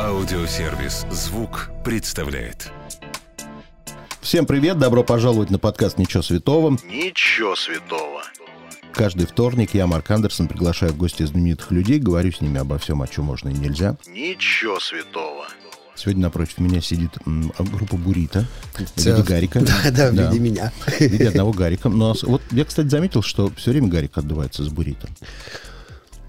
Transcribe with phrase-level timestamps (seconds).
[0.00, 2.72] Аудиосервис «Звук» представляет.
[4.20, 6.76] Всем привет, добро пожаловать на подкаст «Ничего святого».
[6.84, 8.22] Ничего святого.
[8.92, 13.00] Каждый вторник я, Марк Андерсон, приглашаю в гости знаменитых людей, говорю с ними обо всем,
[13.00, 13.96] о чем можно и нельзя.
[14.08, 15.46] Ничего святого.
[15.94, 19.60] Сегодня напротив меня сидит м, группа Бурита в виде Гарика.
[19.84, 20.72] Да, да, в виде меня.
[20.84, 21.88] В виде одного Гарика.
[21.88, 25.08] Но вот я, кстати, заметил, что все время Гарик отдувается с Бурита.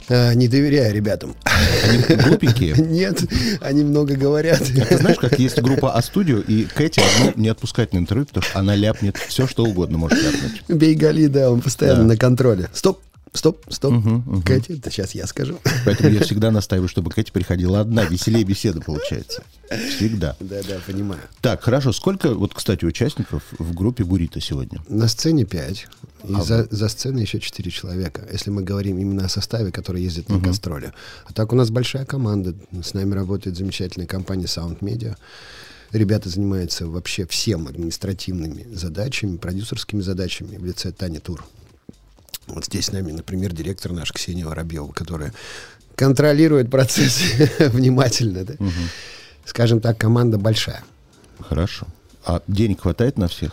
[0.10, 1.36] А, Не доверяю ребятам.
[1.84, 2.74] Они глупенькие.
[2.78, 3.24] Нет,
[3.62, 4.59] они много говорят.
[4.59, 8.60] Ты знаешь, как есть группа А-студио, и Кэти одну не отпускать на интервью, потому что
[8.60, 10.63] она ляпнет все, что угодно может ляпнуть.
[10.68, 12.08] Бейгали, да, он постоянно Да.
[12.08, 12.70] на контроле.
[12.73, 12.99] Стоп,
[13.38, 13.94] стоп, стоп.
[14.45, 15.59] Катя, это сейчас я скажу.
[15.85, 18.05] Поэтому я всегда настаиваю, чтобы Кэти приходила одна.
[18.05, 19.43] Веселее беседа получается.
[19.95, 20.35] Всегда.
[20.39, 21.21] Да, да, понимаю.
[21.41, 21.91] Так, хорошо.
[21.91, 24.81] Сколько, вот, кстати, участников в группе Бурита сегодня?
[24.88, 25.88] На сцене 5,
[26.27, 30.02] и А за, за сценой еще 4 человека, если мы говорим именно о составе, который
[30.02, 30.93] ездит на гастроли.
[31.26, 35.15] А так у нас большая команда, с нами работает замечательная компания Sound Media.
[35.91, 41.45] Ребята занимаются вообще всем административными задачами, продюсерскими задачами в лице Тани Тур.
[42.48, 45.34] Вот здесь с нами, например, директор наш Ксения Воробьева, которая
[45.96, 47.21] контролирует процесс
[47.60, 48.43] внимательно.
[48.43, 48.54] да.
[49.46, 50.84] Скажем так, команда большая.
[51.40, 51.88] Хорошо.
[52.26, 53.51] А денег хватает на всех?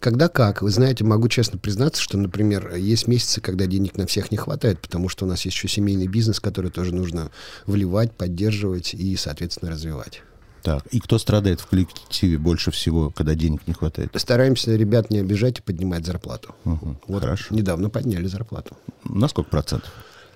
[0.00, 0.60] Когда как.
[0.60, 4.80] Вы знаете, могу честно признаться, что, например, есть месяцы, когда денег на всех не хватает,
[4.80, 7.30] потому что у нас есть еще семейный бизнес, который тоже нужно
[7.66, 10.22] вливать, поддерживать и, соответственно, развивать.
[10.64, 10.86] Так.
[10.86, 14.10] И кто страдает в коллективе больше всего, когда денег не хватает?
[14.16, 16.54] Стараемся ребят не обижать и поднимать зарплату.
[16.64, 16.96] Мгм.
[17.06, 17.54] Вот Хорошо.
[17.54, 18.74] недавно подняли зарплату.
[19.04, 19.92] На сколько процентов?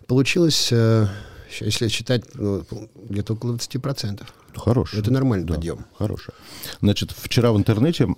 [0.07, 1.07] Получилось, э,
[1.61, 2.62] если считать, ну,
[3.09, 4.27] где-то около 20%.
[4.55, 5.01] Хороший.
[5.01, 5.87] Это нормальный Да, подъем.
[5.97, 6.35] Хороший.
[6.83, 8.09] Значит, вчера в интернете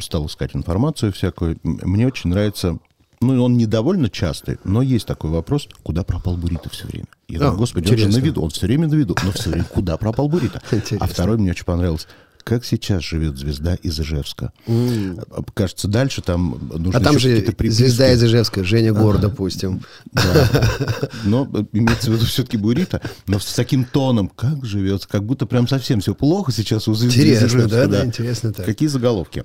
[0.00, 1.58] стал искать информацию всякую.
[1.64, 2.78] Мне очень нравится...
[3.22, 7.04] Ну, он не довольно частый, но есть такой вопрос, куда пропал Бурита все время.
[7.28, 8.20] Я А, думаю, господи, он же интересно.
[8.20, 10.62] на виду, он все время на виду, но все время куда пропал Бурита?
[10.70, 11.06] А Интересно.
[11.06, 12.06] второй мне очень понравился.
[12.42, 14.52] Как сейчас живет звезда из Ижевска?
[14.66, 19.82] А, Кажется, дальше там нужно А там же звезда из Ижевска, Женя Гор, допустим.
[20.12, 20.48] Да.
[21.24, 25.44] Но э, имеется в виду все-таки Burito, но с таким тоном, как живет, как будто
[25.44, 28.64] прям совсем все плохо сейчас у звезды из Интересно, Ижевска, да, да, интересно так.
[28.64, 29.44] Какие заголовки?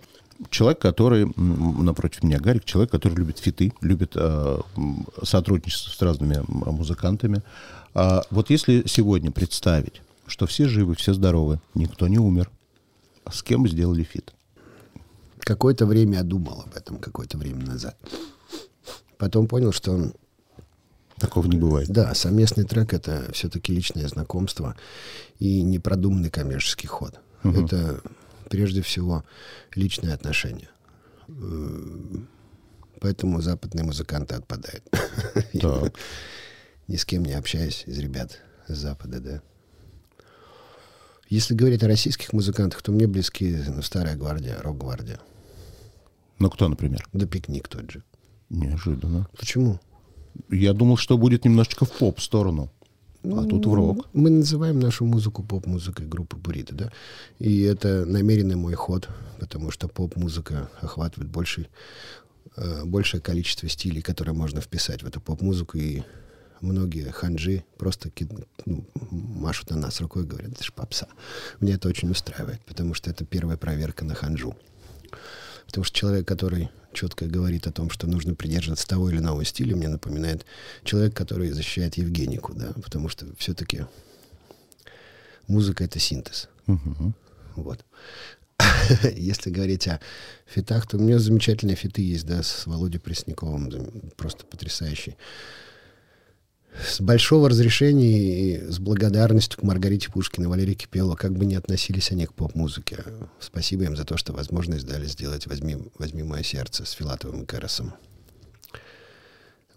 [0.50, 4.60] Человек, который, напротив меня, Гарик, человек, который любит фиты, любит э,
[5.24, 7.42] сотрудничество с разными музыкантами.
[7.94, 12.50] А вот если сегодня представить, что все живы, все здоровы, никто не умер,
[13.32, 14.34] с кем сделали фит?
[15.40, 17.98] Какое-то время я думал об этом, какое-то время назад.
[19.18, 20.12] Потом понял, что
[21.18, 21.88] Такого не бывает.
[21.90, 24.76] Да, совместный трек это все-таки личное знакомство
[25.40, 27.20] и непродуманный коммерческий ход.
[27.44, 28.02] Это
[28.56, 29.26] прежде всего
[29.76, 30.70] личные отношения.
[31.28, 32.18] Э,
[33.02, 34.84] Поэтому западные музыканты отпадают.
[35.62, 35.94] Так.
[36.88, 39.42] Ни с кем не общаюсь из ребят с Запада, да.
[41.30, 45.20] Если говорить о российских музыкантах, то мне близки ну, старая гвардия, рок-гвардия.
[46.40, 47.08] Ну, кто, например?
[47.14, 48.04] Да пикник тот же.
[48.50, 49.28] Неожиданно.
[49.38, 49.80] Почему?
[50.50, 52.72] Я думал, что будет немножечко в поп-сторону.
[53.34, 54.08] А тут в рок.
[54.14, 56.92] Мы называем нашу музыку поп-музыкой группы Бурита, да.
[57.40, 59.10] И это намеренный мой ход,
[59.40, 61.70] потому что поп-музыка охватывает больший,
[62.56, 65.78] э, большее количество стилей, которые можно вписать в эту поп-музыку.
[65.78, 66.04] И
[66.62, 68.28] многие ханжи просто ки-
[68.66, 71.08] ну, машут на нас рукой и говорят, это же попса.
[71.60, 74.56] Мне это очень устраивает, потому что это первая проверка на ханжу.
[75.76, 79.76] Потому что человек, который четко говорит о том, что нужно придерживаться того или иного стиля,
[79.76, 80.46] мне напоминает
[80.86, 83.86] человек, который защищает Евгенику, да, потому что все-таки
[85.50, 86.48] музыка это синтез.
[86.66, 87.14] Мгм.
[87.58, 87.84] Вот.
[89.18, 90.00] Если говорить о
[90.46, 93.70] фитах, то у меня замечательные фиты есть, да, с Володей Пресняковым,
[94.16, 95.18] просто потрясающий.
[96.84, 102.12] С большого разрешения и с благодарностью к Маргарите Пушкиной, Валерии Кипелову, как бы ни относились
[102.12, 103.04] они к поп-музыке.
[103.40, 107.46] Спасибо им за то, что возможность дали сделать «Возьми, возьми мое сердце» с Филатовым и
[107.46, 107.94] Кэросом.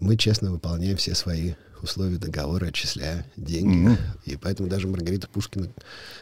[0.01, 3.97] Мы честно выполняем все свои условия договора, отчисляя деньги.
[4.25, 5.69] И поэтому даже Маргарита Пушкина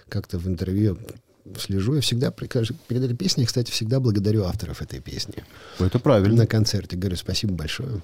[0.09, 0.99] как-то в интервью
[1.59, 1.95] слежу.
[1.95, 5.45] Я всегда перед этой песней, кстати, всегда благодарю авторов этой песни.
[5.79, 6.37] Это правильно.
[6.37, 8.03] На концерте говорю спасибо большое.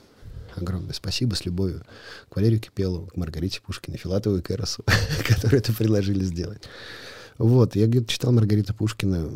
[0.57, 1.85] Огромное спасибо с любовью
[2.29, 4.85] к Валерию Кипелову, к Маргарите Пушкиной, Филатову и Кэросу,
[5.29, 6.63] которые это предложили сделать.
[7.39, 9.31] Вот, я где-то читал Маргарита Пушкина,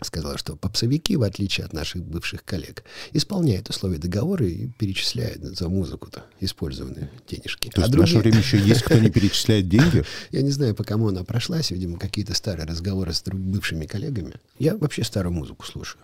[0.00, 5.68] сказала, что попсовики, в отличие от наших бывших коллег, исполняют условия договора и перечисляют за
[5.68, 7.68] музыку-то использованные денежки.
[7.70, 10.04] То А есть в наше другие- время еще есть, кто не перечисляет деньги?
[10.30, 14.34] я не знаю, по кому она прошлась, видимо, какие-то старые разговоры с бывшими коллегами.
[14.60, 16.00] Я вообще старую музыку слушаю.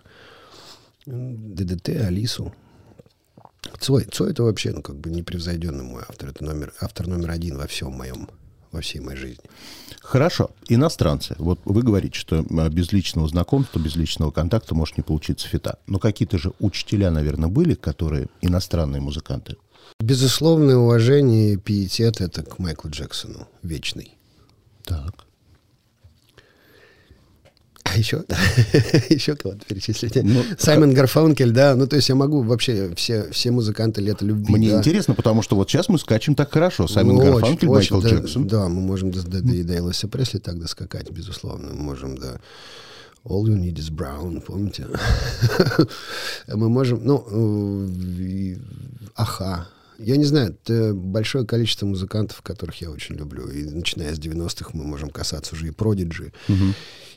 [1.05, 2.53] ДДТ, Алису.
[3.79, 4.05] Цой.
[4.11, 6.29] Цой это вообще, ну, как бы непревзойденный мой автор.
[6.29, 8.29] Это номер, автор номер один во всем моем
[8.71, 9.43] во всей моей жизни.
[10.01, 10.51] Хорошо.
[10.67, 11.35] Иностранцы.
[11.39, 15.79] Вот вы говорите, что а, без личного знакомства, без личного контакта может не получиться фита.
[15.87, 19.55] Но какие-то же учителя, наверное, были, которые иностранные музыканты.
[19.99, 23.47] Безусловное уважение и пиетет это к Майклу Джексону.
[23.63, 24.15] Вечный.
[24.83, 25.24] Так.
[27.95, 28.23] Еще,
[29.09, 30.15] еще кого-то перечислить.
[30.23, 31.75] Ну, Саймон Гарфанкель, да.
[31.75, 34.53] Ну, то есть я могу вообще все, все музыканты лета любви.
[34.53, 34.79] Мне да.
[34.79, 36.87] интересно, потому что вот сейчас мы скачем так хорошо.
[36.87, 38.47] Саймон Ну, Гарфанкель, очень, Майкл да, Джексон.
[38.47, 41.73] Да, мы можем до, до, до, до Элвиса Пресли так доскакать, безусловно.
[41.73, 42.39] Мы можем до
[43.25, 44.87] All You Need Is Brown, помните?
[46.47, 48.57] мы можем, ну, э,
[49.15, 49.67] аха.
[49.97, 53.47] Я не знаю, это большое количество музыкантов, которых я очень люблю.
[53.47, 56.33] И начиная с 90-х мы можем касаться уже и Продиджи,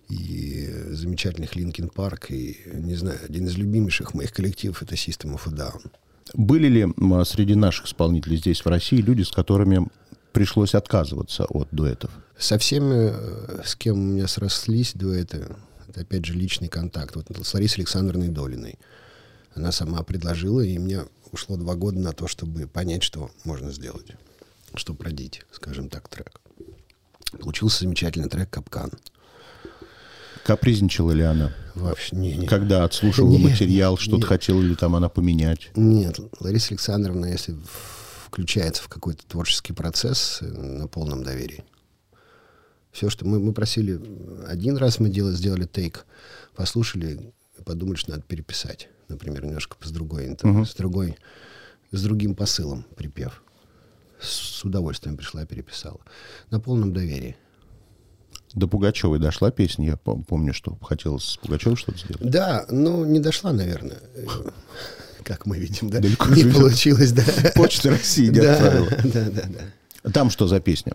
[0.09, 5.43] и замечательных Linkin Park, и, не знаю, один из любимейших моих коллективов— это System of
[5.47, 5.91] a Down.
[6.35, 6.87] Были ли
[7.25, 9.87] среди наших исполнителей здесь, в России, люди, с которыми
[10.33, 12.11] пришлось отказываться от дуэтов?
[12.39, 15.49] Со всеми, э, с кем у меня срослись дуэты,
[15.89, 17.17] это опять же личный контакт.
[17.17, 18.79] Вот с Ларисой Александровной Долиной.
[19.55, 24.13] Она сама предложила, и мне ушло два года на то, чтобы понять, что можно сделать.
[24.75, 26.41] Что продить, скажем так, трек.
[27.41, 28.93] Получился замечательный трек «Капкан».
[30.49, 31.53] Капризничала ли она?
[31.75, 32.47] Вообще, не, не.
[32.47, 35.69] Когда отслушивала Нет, материал, что-то хотела ли там она поменять?
[35.77, 37.55] Нет, Лариса Александровна, если
[38.25, 41.65] включается в какой-то творческий процесс, э, на полном доверии.
[42.93, 44.01] Все, что мы, мы просили,
[44.47, 46.07] один раз мы делали, сделали тейк,
[46.57, 47.31] послушали
[47.67, 48.89] подумали, что надо переписать.
[49.09, 51.19] Например, немножко с другой, интон- с другой,
[51.93, 53.43] с другим посылом припев.
[54.19, 56.01] С удовольствием пришла, переписала.
[56.51, 57.37] На полном доверии.
[58.55, 59.87] До Пугачевой дошла песня.
[59.87, 62.23] Я пом- помню, что хотелось с Пугачевой что-то сделать.
[62.23, 63.99] Да, но не дошла, наверное.
[65.25, 66.01] Как мы видим, да?
[66.01, 67.23] Далеко не получилось, да.
[67.55, 68.89] Почта России не отправила.
[69.05, 69.43] да, да,
[70.03, 70.11] да.
[70.11, 70.95] Там что за песня?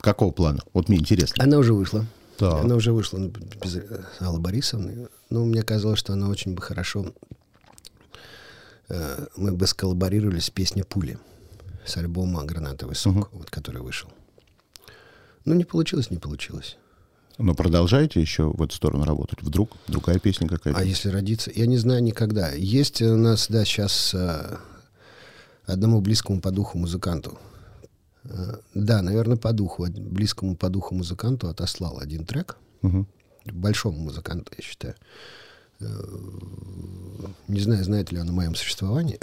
[0.00, 0.60] Какого плана?
[0.72, 1.44] Вот мне интересно.
[1.44, 2.06] Она уже вышла.
[2.38, 2.64] Так.
[2.64, 3.32] Она уже вышла ну,
[3.62, 5.08] без э, Аллы Борисовны.
[5.28, 7.12] Но мне казалось, что она очень бы хорошо...
[8.88, 11.18] э, мы бы сколлаборировали с песней «Пули»
[11.84, 14.08] с альбома «Гранатовый сок», вот, который вышел.
[15.48, 16.76] Ну, не получилось, не получилось.
[17.38, 19.40] Но продолжаете еще в эту сторону работать?
[19.42, 20.78] Вдруг другая песня какая-то?
[20.78, 21.50] А если родиться?
[21.54, 22.50] Я не знаю никогда.
[22.52, 24.58] Есть у нас, да, сейчас э,
[25.64, 27.38] одному близкому по духу музыканту.
[28.24, 32.56] э, да, наверное, по духу, близкому по духу музыканту отослал один трек.
[32.82, 33.06] Мгм.
[33.46, 34.94] Большому музыканту, я считаю.
[35.80, 35.86] Э,
[37.48, 39.18] Не знаю, знает ли он о моем существовании.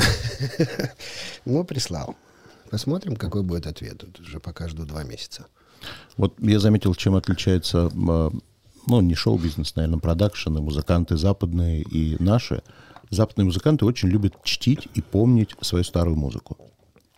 [1.46, 2.16] Но прислал.
[2.76, 4.00] Посмотрим, какой будет ответ.
[4.00, 5.46] Тут уже пока жду два месяца.
[6.18, 8.30] Вот я заметил, чем отличается, э,
[8.88, 12.64] ну, не шоу-бизнес, наверное, продакшены, музыканты западные и наши.
[13.12, 16.58] Западные музыканты очень любят чтить и помнить свою старую музыку.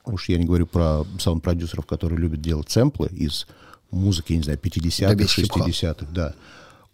[0.06, 3.48] Уж я не говорю про саунд-продюсеров, которые любят делать сэмплы из
[3.90, 5.68] музыки, я не знаю, 50-х, Да без хип-хоп.
[5.68, 6.36] 60-х, да.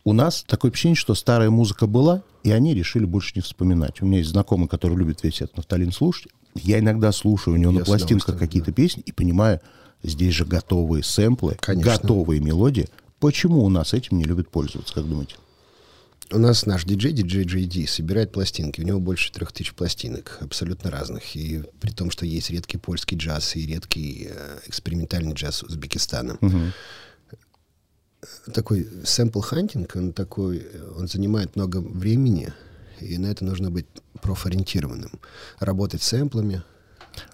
[0.05, 4.01] У нас такое ощущение, что старая музыка была, и они решили больше не вспоминать.
[4.01, 6.31] У меня есть знакомый, который любит весь этот нафталин слушать.
[6.55, 9.59] Я иногда слушаю у него Я на пластинках какие-то песни и понимаю,
[10.03, 11.91] здесь же готовые сэмплы, Конечно.
[11.91, 12.87] готовые мелодии.
[13.19, 15.35] Почему у нас этим не любят пользоваться, как думаете?
[16.31, 18.81] У нас наш диджей, диджей JD, собирает пластинки.
[18.81, 21.35] У него больше трех тысяч пластинок, абсолютно разных.
[21.35, 26.39] И при том, что есть редкий польский джаз и редкий э, экспериментальный джаз Узбекистана.
[28.53, 32.53] Такой sample-hunting, он такой, э, он занимает много времени,
[33.03, 33.85] и на это нужно быть
[34.21, 35.11] профориентированным.
[35.59, 36.63] Работать с сэмплами.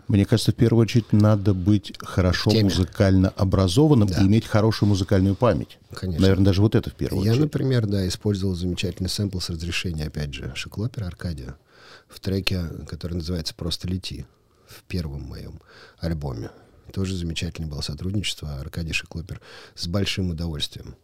[0.07, 2.63] Мне кажется, в первую очередь надо быть хорошо теме.
[2.65, 4.21] музыкально образованным Да.
[4.21, 5.77] и иметь хорошую музыкальную память.
[5.93, 6.21] Конечно.
[6.21, 7.45] Наверное, даже вот это в первую Я, очередь.
[7.45, 11.55] например, да, использовал замечательный сэмпл с разрешения, опять же, Шилклопера Аркадия
[12.09, 14.25] в треке, который называется «Просто лети»,
[14.67, 15.61] в первом моем
[15.99, 16.49] альбоме.
[16.93, 18.55] Тоже замечательное было сотрудничество.
[18.59, 19.39] Аркадий Шиклопер
[19.75, 20.95] с большим удовольствием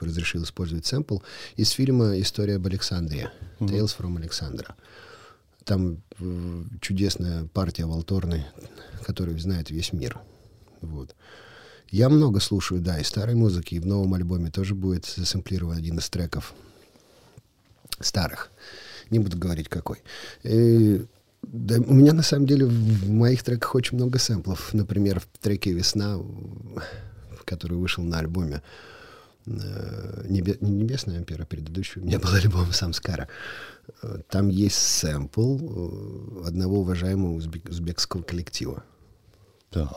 [0.00, 1.18] разрешил использовать сэмпл
[1.56, 3.30] из фильма «История об Александре»
[3.60, 4.74] «Tales from Alexandra».
[5.64, 8.46] Там э, чудесная партия Волторны,
[9.04, 10.18] которую знает весь мир.
[10.80, 11.14] Вот.
[11.90, 15.98] Я много слушаю, да, и старой музыки, и в новом альбоме тоже будет засэмплирован один
[15.98, 16.54] из треков
[18.00, 18.50] старых.
[19.10, 20.02] Не буду говорить какой.
[20.42, 21.04] И,
[21.42, 24.74] да, у меня на самом деле в моих треках очень много сэмплов.
[24.74, 26.18] Например, в треке «Весна»,
[27.44, 28.95] который вышел на альбоме э,
[29.46, 33.28] Небе- не «Небесная опера», предыдущий у меня был альбом «Самскара».
[34.02, 38.82] Э, Там есть сэмпл э, одного уважаемого узбек- узбекского коллектива.
[39.70, 39.92] Так.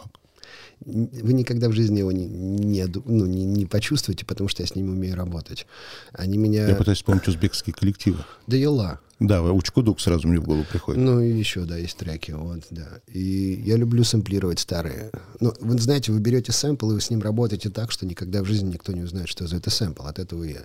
[0.86, 4.76] Вы никогда в жизни его не, не, ну, не, не почувствуете, потому что я с
[4.76, 5.66] ними умею работать.
[6.14, 6.68] Они меня...
[6.68, 8.20] Я пытаюсь вспомнить узбекские коллективы.
[8.48, 9.00] Да Йола.
[9.20, 11.02] Да, Учкудук сразу мне в голову приходит.
[11.02, 13.02] Ну, и еще, да, есть треки, вот, да.
[13.08, 15.12] И я люблю сэмплировать старые.
[15.42, 18.46] Ну, вы знаете, вы берете сэмпл, и вы с ним работаете так, что никогда в
[18.46, 20.04] жизни никто не узнает, что за это сэмпл.
[20.04, 20.62] От этого я...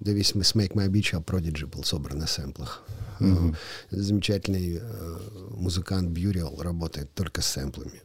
[0.00, 2.82] Да весь Make My Beach, а Prodigy был собран на сэмплах.
[3.18, 3.56] Mm-hmm.
[3.90, 5.16] Замечательный э,
[5.56, 8.02] музыкант Бьюриал работает только с сэмплами.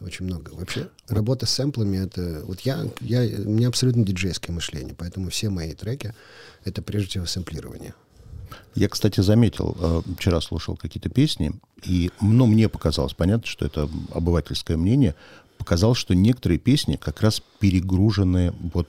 [0.00, 0.50] Очень много.
[0.50, 2.42] Вообще, работа с сэмплами это.
[2.46, 6.14] Вот я, я, у меня абсолютно диджейское мышление, поэтому все мои треки
[6.64, 7.94] это прежде всего сэмплирование.
[8.74, 11.52] Я, кстати, заметил, э, вчера слушал какие-то песни,
[11.84, 15.14] и ну, мне показалось, понятно, что это обывательское мнение,
[15.58, 18.88] показалось, что некоторые песни как раз перегружены, вот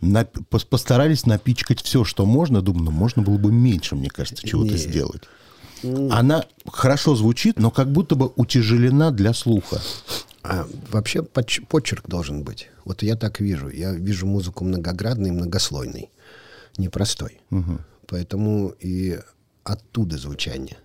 [0.00, 2.62] на, постарались напичкать все, что можно.
[2.62, 5.22] Думаю, ну, можно было бы меньше, мне кажется, чего-то сделать.
[5.82, 9.80] Она хорошо звучит, но как будто бы утяжелена для слуха.
[10.42, 12.70] А, вообще почерк должен быть.
[12.84, 13.68] Вот я так вижу.
[13.68, 16.10] Я вижу музыку многоградной, многослойной,
[16.78, 17.40] непростой.
[17.50, 17.78] Угу.
[18.06, 19.20] Поэтому и
[19.64, 20.78] оттуда звучание.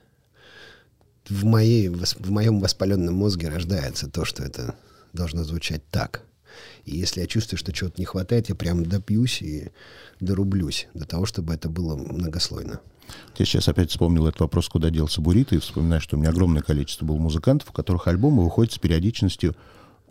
[1.30, 4.76] В, моей, в моем воспаленном мозге рождается то, что это
[5.14, 6.24] должно звучать так.
[6.86, 9.72] И если я чувствую, что чего-то не хватает, я прям допьюсь и
[10.20, 12.80] дорублюсь до того, чтобы это было многослойно.
[13.38, 16.62] Я сейчас опять вспомнил этот вопрос, куда делся Бурит, и вспоминаю, что у меня огромное
[16.62, 19.56] количество было музыкантов, у которых альбомы выходят с периодичностью,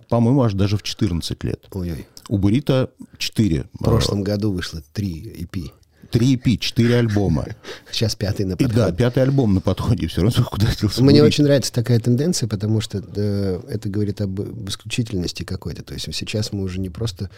[0.08, 1.66] по-моему, аж даже в 14 лет.
[1.72, 2.06] Ой-ой.
[2.28, 3.64] У Бурита 4.
[3.72, 5.72] В прошлом году вышло 3 EP.
[6.12, 7.46] Три EP, четыре альбома.
[7.90, 8.72] Сейчас пятый на подходе.
[8.74, 10.06] И да, пятый альбом на подходе.
[10.08, 11.02] Все равно куда делся.
[11.02, 14.38] Мне очень нравится такая тенденция, потому что э, это говорит об
[14.68, 15.82] исключительности какой-то.
[15.82, 17.30] То есть сейчас мы уже не просто...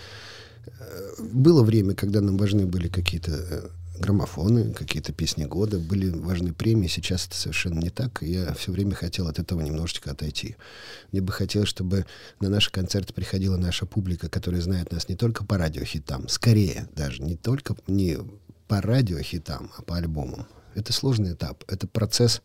[0.67, 6.53] Э, было время, когда нам важны были какие-то э, граммофоны, какие-то песни года, были важны
[6.53, 6.89] премии.
[6.89, 8.23] Сейчас это совершенно не так.
[8.23, 10.57] я все время хотел от этого немножечко отойти.
[11.13, 12.07] Мне бы хотелось, чтобы
[12.41, 17.23] на наши концерты приходила наша публика, которая знает нас не только по радиохитам, скорее даже,
[17.23, 18.19] не только не
[18.69, 20.47] по радиохитам, а по альбомам.
[20.75, 21.65] Это сложный этап.
[21.69, 22.43] Это процесс,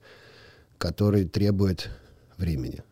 [0.77, 1.89] который требует
[2.38, 2.83] времени.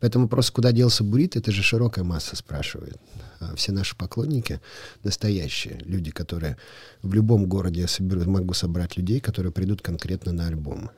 [0.00, 2.96] Поэтому просто куда делся Бурит, это же широкая масса спрашивает.
[3.38, 4.60] А все наши поклонники
[5.04, 6.56] настоящие, люди, которые
[7.02, 10.90] в любом городе я соберу, могу собрать людей, которые придут конкретно на альбом.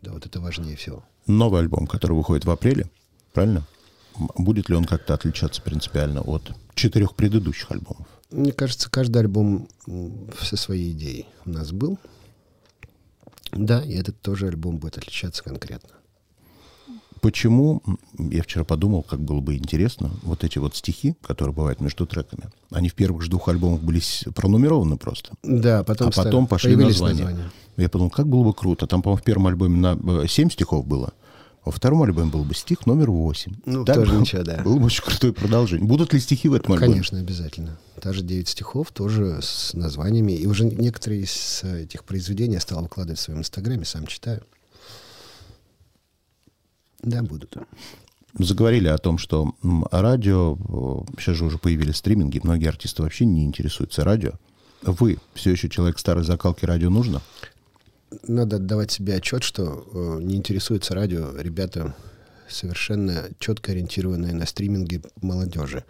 [0.00, 1.04] Да, вот это важнее всего.
[1.26, 2.88] Новый альбом, который выходит в апреле,
[3.34, 3.66] правильно?
[4.36, 8.06] Будет ли он как-то отличаться принципиально от четырех предыдущих альбомов?
[8.30, 9.68] Мне кажется, каждый альбом
[10.40, 11.98] со своей идеей у нас был.
[13.52, 15.90] Да, и этот тоже альбом будет отличаться конкретно.
[17.20, 17.82] Почему,
[18.16, 22.44] я вчера подумал, как было бы интересно, вот эти вот стихи, которые бывают между треками,
[22.70, 24.00] они в первых же двух альбомах были
[24.32, 25.32] пронумерованы просто.
[25.42, 27.24] Да, потом, а потом пошли названия.
[27.24, 27.50] названия.
[27.76, 28.86] Я подумал, как было бы круто.
[28.86, 31.12] Там, по-моему, в первом альбоме на 7 стихов было.
[31.68, 33.56] Во втором альбоме был бы стих номер 8.
[33.66, 34.62] Ну, так тоже ничего, да.
[34.62, 35.86] Было бы очень крутое продолжение.
[35.86, 36.92] Будут ли стихи в этом альбоме?
[36.92, 37.78] Конечно, обязательно.
[38.02, 40.32] Даже 9 стихов, тоже с названиями.
[40.32, 44.42] И уже некоторые из этих произведений я стал выкладывать в своем инстаграме, сам читаю.
[47.02, 47.54] Да, будут.
[48.38, 49.52] Заговорили о том, что
[49.90, 50.56] радио,
[51.18, 54.32] сейчас же уже появились стриминги, многие артисты вообще не интересуются радио.
[54.80, 57.20] Вы все еще человек старой закалки, радио нужно?
[58.26, 61.94] Надо отдавать себе отчет, что э, не интересуется радио ребята
[62.48, 65.84] совершенно четко ориентированные на стриминги молодежи.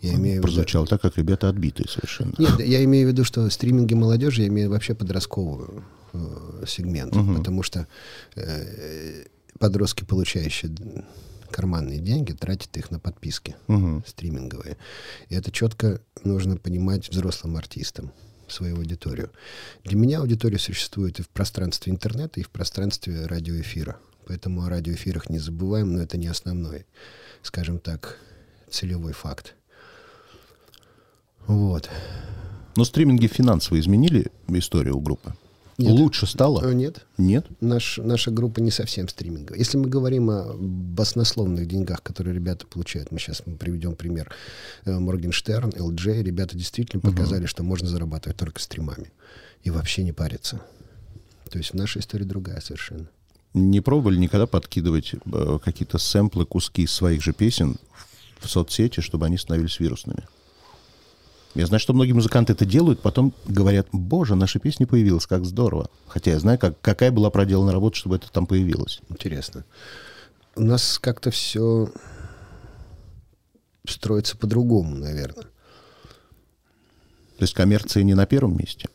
[0.00, 0.90] Я имею Прозвучало виду...
[0.90, 2.32] так, как ребята отбитые совершенно.
[2.38, 5.82] Нет, я имею в виду, что стриминги молодежи, я имею вообще подростковый
[6.12, 7.34] э, сегмент, угу.
[7.34, 7.86] потому что
[8.36, 9.24] э,
[9.58, 10.72] подростки, получающие
[11.50, 14.02] карманные деньги, тратят их на подписки угу.
[14.06, 14.76] стриминговые.
[15.28, 18.12] И это четко нужно понимать взрослым артистам
[18.48, 19.30] свою аудиторию.
[19.84, 23.98] Для меня аудитория существует и в пространстве интернета, и в пространстве радиоэфира.
[24.26, 26.86] Поэтому о радиоэфирах не забываем, но это не основной,
[27.42, 28.18] скажем так,
[28.70, 29.54] целевой факт.
[31.46, 31.88] Вот.
[32.76, 35.34] Но стриминги финансово изменили историю у группы?
[35.78, 35.92] Нет.
[35.92, 36.60] Лучше стало?
[36.64, 37.06] Э, нет.
[37.18, 37.46] Нет?
[37.60, 39.60] Наш, наша группа не совсем стриминговая.
[39.60, 44.32] Если мы говорим о баснословных деньгах, которые ребята получают, мы сейчас приведем пример
[44.84, 47.48] Моргенштерн, LJ, ребята действительно показали, угу.
[47.48, 49.12] что можно зарабатывать только стримами.
[49.62, 50.60] И вообще не париться.
[51.48, 53.08] То есть в нашей истории другая совершенно.
[53.54, 57.76] Не пробовали никогда подкидывать э, какие-то сэмплы, куски из своих же песен
[58.40, 60.24] в соцсети, чтобы они становились вирусными?
[61.54, 65.90] Я знаю, что многие музыканты это делают, потом говорят, боже, наша песня появилась, как здорово.
[66.06, 69.00] Хотя я знаю, как, какая была проделана работа, чтобы это там появилось.
[69.08, 69.64] Интересно.
[70.56, 71.90] У нас как-то все
[73.86, 75.46] строится по-другому, наверное.
[77.38, 78.88] То есть коммерция не на первом месте?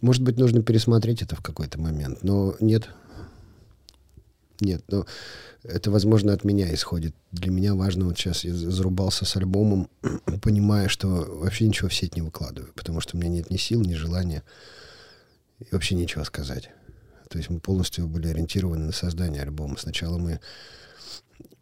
[0.00, 2.88] Может быть, нужно пересмотреть это в какой-то момент, но нет.
[4.60, 5.06] Нет, но
[5.62, 7.14] это, возможно, от меня исходит.
[7.32, 9.88] Для меня важно, вот сейчас я зарубался с альбомом,
[10.42, 13.82] понимая, что вообще ничего в сеть не выкладываю, потому что у меня нет ни сил,
[13.82, 14.42] ни желания,
[15.58, 16.70] и вообще нечего сказать.
[17.28, 19.76] То есть мы полностью были ориентированы на создание альбома.
[19.78, 20.40] Сначала мы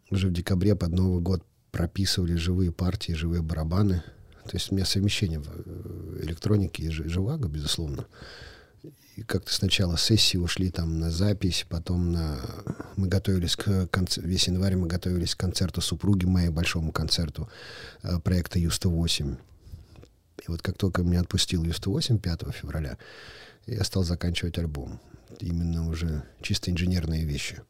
[0.09, 4.03] уже в декабре под Новый год прописывали живые партии, живые барабаны.
[4.45, 8.07] То есть у меня совмещение в электронике и живаго, безусловно.
[9.15, 12.39] И как-то сначала сессии ушли там на запись, потом на...
[12.95, 17.49] мы готовились к концерту, весь январь мы готовились к концерту супруги моей, большому концерту
[18.03, 19.37] э, проекта Ю-108.
[20.39, 22.97] И вот как только меня отпустил Ю-108 5 февраля,
[23.65, 25.01] я стал заканчивать альбом.
[25.39, 27.61] Именно уже чисто инженерные вещи.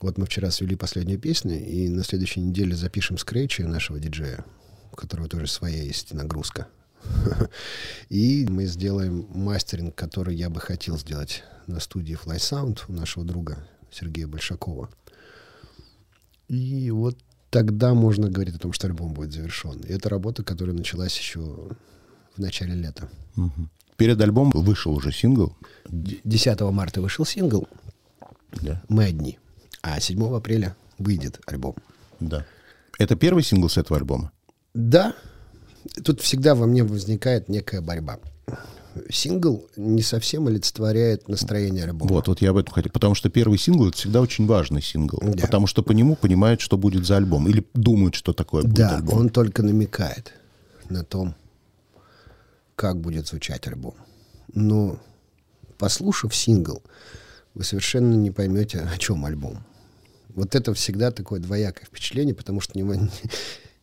[0.00, 4.44] Вот мы вчера свели последнюю песню, и на следующей неделе запишем скретчи нашего диджея,
[4.92, 6.68] у которого тоже своя есть нагрузка.
[8.08, 13.24] И мы сделаем мастеринг, который я бы хотел сделать на студии Fly Sound у нашего
[13.24, 14.90] друга Сергея Большакова.
[16.48, 17.16] И вот
[17.50, 19.80] тогда можно говорить о том, что альбом будет завершен.
[19.80, 21.40] И это работа, которая началась еще
[22.36, 23.08] в начале лета.
[23.96, 25.56] Перед альбомом вышел уже сингл.
[25.88, 27.68] 10 марта вышел сингл
[28.62, 28.82] Да.
[28.88, 29.38] «Мы одни».
[29.82, 31.76] А 7 апреля выйдет альбом.
[32.18, 32.46] Да.
[32.98, 34.32] Это первый сингл с этого альбома?
[34.74, 35.14] Да,
[36.04, 38.18] тут всегда во мне возникает некая борьба.
[39.08, 42.10] Сингл не совсем олицетворяет настроение альбома.
[42.12, 42.90] Вот, вот я об этом хотел.
[42.90, 45.20] Потому что первый сингл это всегда очень важный сингл.
[45.22, 45.42] Да.
[45.46, 47.48] Потому что по нему понимают, что будет за альбом.
[47.48, 49.18] Или думают, что такое будет Да, альбом.
[49.20, 50.32] он только намекает
[50.88, 51.36] на том,
[52.74, 53.94] как будет звучать альбом.
[54.54, 54.98] Но
[55.78, 56.82] послушав сингл,
[57.54, 59.64] вы совершенно не поймете, о чем альбом.
[60.30, 63.08] Вот это всегда такое двоякое впечатление, потому что него не-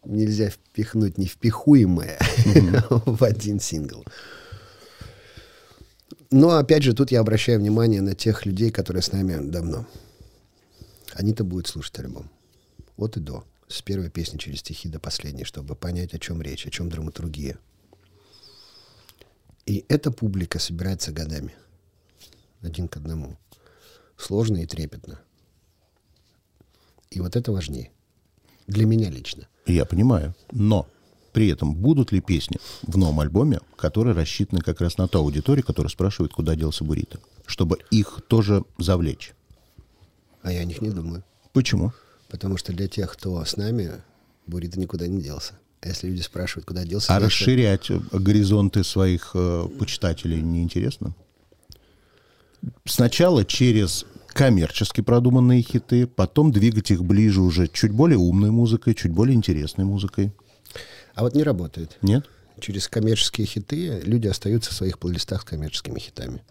[0.08, 2.20] нельзя впихнуть невпихуемое
[3.06, 4.04] в один сингл.
[6.32, 9.86] Но опять же, тут я обращаю внимание на тех людей, которые с нами давно.
[11.14, 12.30] Они-то будут слушать альбом.
[12.98, 13.46] От и до.
[13.68, 17.58] С первой песни через стихи до последней, чтобы понять, о чем речь, о чем драматургия.
[19.66, 21.54] И эта публика собирается годами.
[22.62, 23.38] Один к одному.
[24.18, 25.20] Сложно и трепетно.
[27.10, 27.92] И вот это важнее.
[28.68, 29.48] Для меня лично.
[29.68, 30.34] Я понимаю.
[30.52, 30.88] Но
[31.34, 35.66] при этом будут ли песни в новом альбоме, которые рассчитаны как раз на ту аудиторию,
[35.66, 37.20] которая спрашивает, куда делся Бурита?
[37.46, 39.34] Чтобы их тоже завлечь.
[40.42, 41.24] А я о них не думаю.
[41.54, 41.92] Почему?
[42.30, 44.02] Потому что для тех, кто с нами,
[44.48, 45.54] Бурита никуда не делся.
[45.82, 47.16] А если люди спрашивают, куда делся...
[47.16, 51.14] А расширять э, горизонты своих э, почитателей неинтересно?
[52.86, 54.06] Сначала через
[54.38, 59.84] коммерчески продуманные хиты, потом двигать их ближе уже чуть более умной музыкой, чуть более интересной
[59.84, 60.32] музыкой.
[61.16, 61.98] А вот не работает.
[62.04, 62.24] Нет?
[62.60, 66.44] Через коммерческие хиты люди остаются в своих плейлистах с коммерческими хитами.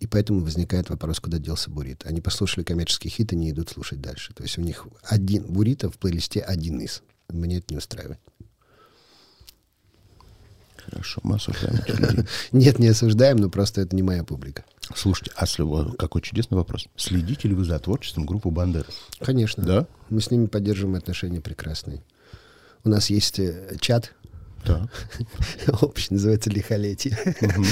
[0.00, 2.06] И поэтому возникает вопрос, куда делся Бурит.
[2.06, 4.32] Они послушали коммерческие хиты, не идут слушать дальше.
[4.32, 7.02] То есть у них один Бурита в плейлисте один из.
[7.28, 8.18] Мне это не устраивает.
[10.78, 12.26] Хорошо, мы осуждаем.
[12.52, 14.64] Нет, не осуждаем, но просто это не моя публика.
[14.94, 16.86] Слушайте, а вот какой чудесный вопрос.
[16.96, 18.94] Следите ли вы за творчеством группы Бандерас?
[19.20, 19.62] Конечно.
[19.64, 19.86] Да?
[20.08, 22.02] Мы с ними поддерживаем отношения прекрасные.
[22.84, 24.14] У нас есть э, чат,
[24.66, 24.88] Да.
[25.80, 27.16] общий, называется «Лихолетие».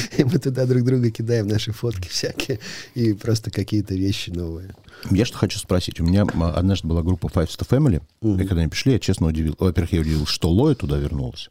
[0.19, 2.61] И мы туда друг друга кидаем наши фотки всякие
[2.95, 4.75] и просто какие-то вещи новые.
[5.11, 6.01] Я что хочу спросить.
[6.01, 8.03] У меня м, однажды была группа Five Star Family.
[8.23, 9.57] И когда они пришли, я честно удивил.
[9.59, 11.51] Во-первых, я удивился, что Лоя туда вернулась.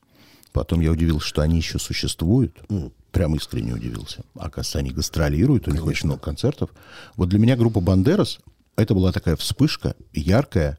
[0.54, 2.56] Потом я удивился, что они еще существуют.
[3.18, 4.24] Прям искренне удивился.
[4.36, 6.70] Оказывается, они гастролируют, у них очень много концертов.
[7.16, 8.38] Вот для меня группа Бандерас
[8.76, 10.78] это была такая вспышка, яркая,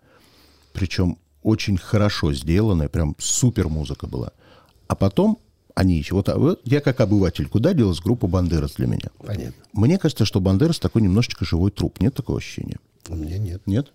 [0.72, 4.30] причем очень хорошо сделанная, прям супер музыка была.
[4.86, 5.40] А потом
[5.74, 6.14] они еще...
[6.14, 9.10] Вот, а вот я как обыватель, куда делась группа Бандерас для меня?
[9.18, 9.54] Понятно.
[9.72, 12.00] Мне кажется, что Бандерас такой немножечко живой труп.
[12.00, 12.78] Нет такого ощущения?
[13.08, 13.66] У меня нет.
[13.66, 13.92] Нет?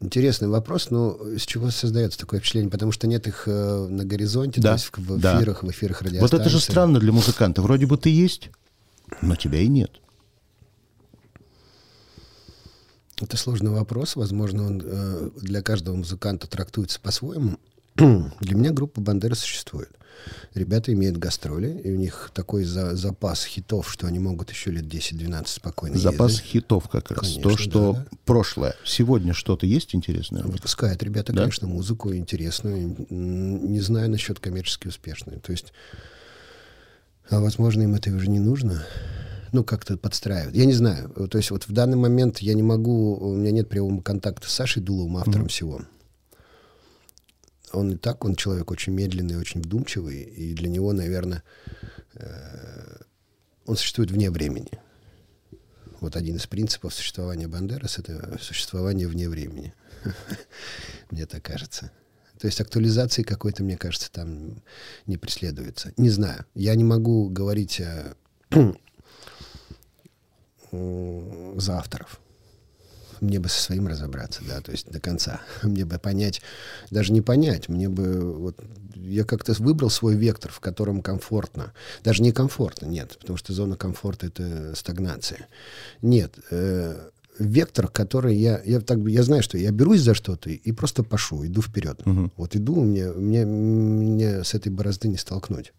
[0.00, 2.70] Интересный вопрос, но с чего создается такое впечатление?
[2.70, 5.38] Потому что нет их э, на горизонте, Да, то есть в, в да.
[5.38, 6.38] эфирах, в эфирах Вот радиостанций.
[6.40, 7.62] это же странно для музыканта.
[7.62, 8.50] Вроде бы ты есть,
[9.22, 10.00] но тебя и нет.
[13.20, 14.16] Это сложный вопрос.
[14.16, 17.58] Возможно, он э, для каждого музыканта трактуется по-своему.
[17.96, 19.90] для меня группа Бандера существует.
[20.54, 24.84] Ребята имеют гастроли, и у них такой за- запас хитов, что они могут еще лет
[24.86, 26.46] 10-12 спокойно Запас ездить.
[26.46, 27.20] хитов как раз.
[27.20, 28.06] Конечно, То, что да, да.
[28.24, 28.74] прошлое.
[28.84, 30.42] Сегодня что-то есть интересное?
[30.42, 31.40] Выпускают ребята, Да?
[31.42, 32.96] конечно, музыку интересную.
[33.10, 35.40] Не знаю насчет коммерчески успешную.
[35.40, 35.72] То есть,
[37.28, 38.84] а возможно, им это уже не нужно.
[39.52, 40.54] Ну, как-то подстраивают.
[40.56, 41.08] Я не знаю.
[41.30, 44.52] То есть, вот в данный момент я не могу, у меня нет прямого контакта с
[44.52, 45.82] Сашей Дуловым, автором всего.
[47.72, 51.42] Он и так, он человек очень медленный, очень вдумчивый, и для него, наверное,
[52.14, 52.96] э,
[53.66, 54.70] он существует вне времени.
[56.00, 59.74] Вот один из принципов существования Бандерас— это существование вне времени.
[61.10, 61.90] Мне так кажется.
[62.38, 64.62] То есть актуализации какой-то, мне кажется, там
[65.06, 65.92] не преследуется.
[65.96, 66.44] Не знаю.
[66.54, 67.80] Я не могу говорить
[70.70, 72.20] за авторов.
[73.20, 75.40] Мне бы со своим разобраться, да, то есть до конца.
[75.62, 76.42] Мне бы понять,
[76.90, 78.60] даже не понять, мне бы вот
[78.94, 81.72] я как-то выбрал свой вектор, в котором комфортно.
[82.02, 85.46] Даже не комфортно, нет, потому что зона комфорта это стагнация.
[86.02, 90.72] Нет, э, вектор, который я, я так я знаю, что я берусь за что-то и
[90.72, 92.04] просто пошу, иду вперед.
[92.04, 92.32] Мгм.
[92.36, 95.72] Вот иду, мне, мне, мне с этой борозды не столкнуть.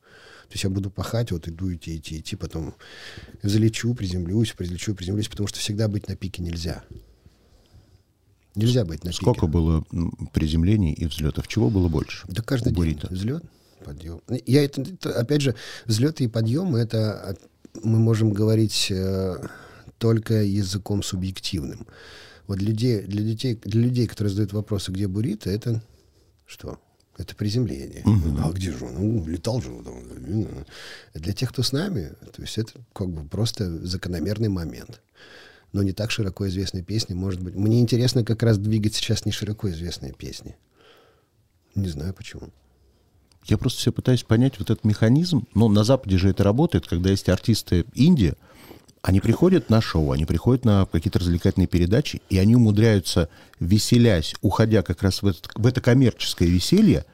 [0.48, 2.76] То есть я буду пахать, вот иду идти, идти, идти, потом
[3.44, 6.84] залечу, приземлюсь, приземлю, приземлюсь, потому что всегда быть на пике нельзя.
[8.58, 9.52] Нельзя быть на Сколько пике.
[9.52, 11.48] было м, приземлений и взлетов?
[11.48, 12.26] Чего было больше?
[12.28, 13.44] Да каждый день взлет,
[13.86, 14.22] подъем.
[14.46, 17.36] Я это, это, опять же, взлеты и подъемы, это а,
[17.84, 19.36] мы можем говорить э,
[20.00, 21.86] только языком субъективным.
[22.48, 25.84] Вот для людей, для, детей, для людей, которые задают вопросы, где Бурита, это
[26.46, 26.80] что?
[27.18, 28.04] Это приземление.
[28.44, 28.94] А где же он?
[28.96, 29.70] Ну, летал же.
[29.84, 30.48] там.
[31.16, 35.02] Для тех, кто с нами, то есть это как бы просто закономерный момент.
[35.74, 37.56] Но не так широко известные песни, может быть.
[37.56, 40.56] Мне интересно как раз двигать сейчас не широко известные песни.
[41.76, 42.50] Не знаю почему.
[43.46, 45.46] Я просто все пытаюсь понять вот этот механизм.
[45.54, 48.34] Но на Западе же это работает, когда есть артисты Индии,
[49.02, 54.82] они приходят на шоу, они приходят на какие-то развлекательные передачи, и они умудряются, веселясь, уходя
[54.82, 57.06] как раз в, этот- в это коммерческое веселье,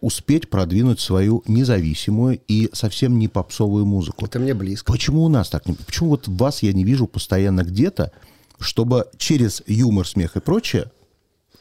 [0.00, 4.24] успеть продвинуть свою независимую и совсем не попсовую музыку.
[4.26, 4.92] Это мне близко.
[4.92, 5.74] Почему у нас так не...
[5.74, 8.12] Почему вот вас я не вижу постоянно где-то,
[8.58, 10.90] чтобы через юмор, смех и прочее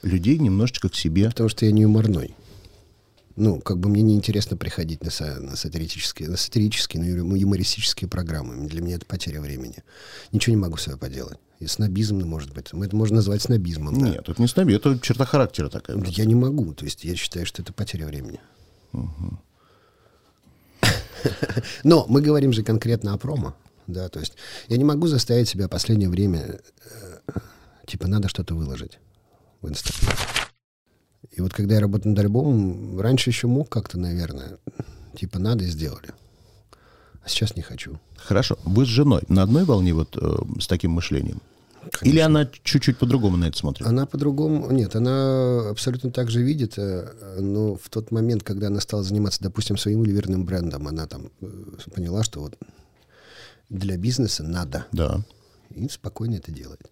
[0.04, 1.30] людей немножечко к себе...
[1.30, 2.36] Потому что я не юморной.
[3.38, 8.68] Ну, как бы мне неинтересно приходить на, са- на сатирические, на сатирические, на юмористические программы.
[8.68, 9.84] Для меня это потеря времени.
[10.32, 11.38] Ничего не могу с собой поделать.
[11.60, 12.70] И снобизм, может быть.
[12.74, 14.00] Это можно назвать снобизмом.
[14.00, 14.10] да.
[14.10, 16.04] Нет, это не снобизм, это черта характера такая.
[16.08, 16.74] Я не могу.
[16.74, 18.40] То есть я считаю, что это потеря времени.
[21.84, 23.56] Но мы говорим же конкретно о промо.
[23.86, 24.34] Да, то есть
[24.68, 26.60] я не могу заставить себя последнее время,
[27.28, 27.40] э,
[27.86, 28.98] типа, надо что-то выложить
[29.62, 30.18] в Инстаграм.
[31.32, 34.58] И вот когда я работал над альбомом, раньше еще мог как-то, наверное,
[35.16, 36.10] типа, надо и сделали.
[37.24, 38.00] А сейчас не хочу.
[38.16, 38.58] Хорошо.
[38.64, 41.42] Вы с женой на одной волне вот э, с таким мышлением?
[42.02, 43.88] Или она чуть-чуть по-другому на это смотрит?
[43.88, 44.72] Она по-другому...
[44.72, 49.44] Нет, она абсолютно так же видит, э, но в тот момент, когда она стала заниматься,
[49.44, 51.48] допустим, своим ливерным брендом, она там э,
[51.94, 52.58] поняла, что вот
[53.70, 54.86] для бизнеса надо.
[54.92, 55.22] Да.
[55.70, 56.90] И спокойно это делает.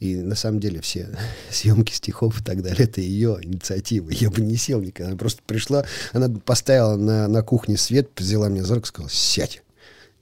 [0.00, 1.08] И на самом деле все
[1.50, 4.10] съемки стихов и так далее, это ее инициатива.
[4.10, 5.10] Я бы не сел никогда.
[5.10, 9.62] Она просто пришла, она поставила на, на кухне свет, взяла мне за руку сказала, сядь,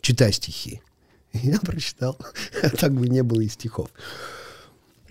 [0.01, 0.81] читай стихи.
[1.33, 2.19] Я прочитал.
[2.63, 3.91] А так бы не было и стихов.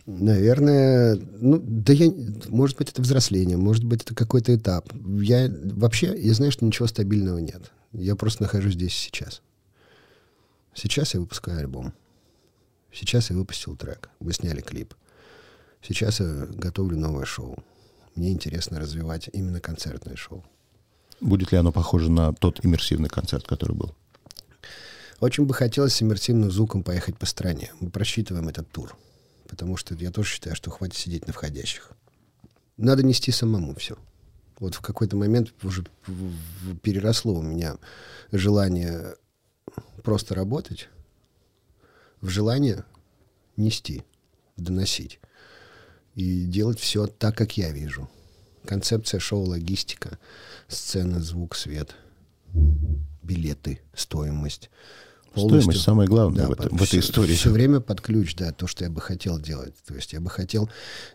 [0.08, 2.12] Наверное, ну, да я,
[2.48, 4.92] может быть, это взросление, может быть, это какой-то этап.
[5.22, 7.72] Я вообще, я знаю, что ничего стабильного нет.
[7.94, 9.42] Я просто нахожусь здесь сейчас.
[10.74, 11.94] Сейчас я выпускаю альбом.
[12.94, 14.10] Сейчас я выпустил трек.
[14.20, 14.94] Мы сняли клип.
[15.82, 17.64] Сейчас я готовлю новое шоу.
[18.16, 20.44] Мне интересно развивать именно концертное шоу.
[21.22, 23.96] Будет ли оно похоже на тот иммерсивный концерт, который был?
[25.20, 27.72] Очень бы хотелось с иммерсивным звуком поехать по стране.
[27.80, 28.96] Мы просчитываем этот тур.
[29.48, 31.92] Потому что я тоже считаю, что хватит сидеть на входящих.
[32.78, 33.98] Надо нести самому все.
[34.60, 35.86] Вот в какой-то момент уже
[36.82, 37.78] переросло у меня
[38.32, 39.16] желание
[40.04, 40.90] просто работать
[42.22, 42.86] в желание
[43.58, 44.04] нести,
[44.58, 45.20] доносить
[46.16, 48.10] и делать все так, как я вижу.
[48.66, 50.20] Концепция шоу, логистика,
[50.68, 51.96] сцена, звук, свет,
[53.24, 54.70] билеты, стоимость.
[55.32, 57.34] Стоимость самое главное в, этом- в этой истории.
[57.34, 59.74] Все время под ключ, да, то, что я бы хотел делать.
[59.86, 60.70] То есть я бы хотел,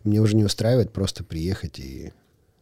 [0.04, 2.12] мне уже не устраивает просто приехать и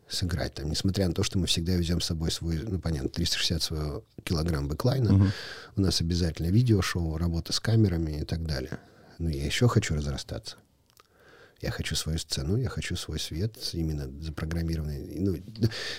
[0.09, 3.63] сыграть там, несмотря на то, что мы всегда везем с собой свой, ну, понятно, 360
[3.63, 5.33] своего килограмм бэклайна,
[5.77, 8.79] у нас обязательно видеошоу, работа с камерами и так далее.
[9.19, 10.57] Но я еще хочу разрастаться.
[11.61, 15.19] Я хочу свою сцену, я хочу свой свет, именно запрограммированный.
[15.19, 15.37] Ну,